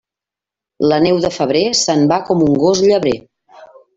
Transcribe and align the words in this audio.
La 0.91 0.97
neu 1.07 1.19
de 1.25 1.31
febrer 1.35 1.61
se'n 1.81 2.03
va 2.13 2.19
com 2.31 2.41
un 2.47 2.57
gos 2.65 2.81
llebrer. 2.89 3.17